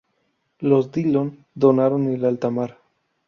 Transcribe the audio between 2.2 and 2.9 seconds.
altar.